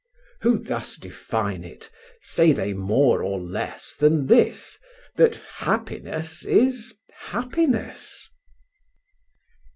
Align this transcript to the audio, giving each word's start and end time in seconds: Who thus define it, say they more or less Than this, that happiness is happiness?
Who 0.41 0.57
thus 0.57 0.95
define 0.97 1.63
it, 1.63 1.91
say 2.21 2.53
they 2.53 2.73
more 2.73 3.21
or 3.21 3.39
less 3.39 3.93
Than 3.93 4.25
this, 4.25 4.79
that 5.17 5.35
happiness 5.59 6.43
is 6.43 6.97
happiness? 7.19 8.27